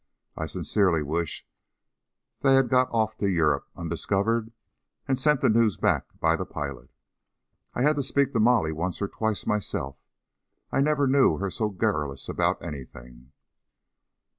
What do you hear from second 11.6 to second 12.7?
garrulous about